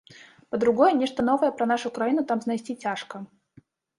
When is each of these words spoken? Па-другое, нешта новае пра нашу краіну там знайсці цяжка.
Па-другое, 0.53 0.87
нешта 1.01 1.25
новае 1.27 1.51
пра 1.59 1.67
нашу 1.73 1.91
краіну 1.99 2.21
там 2.31 2.41
знайсці 2.47 2.73
цяжка. 2.87 3.15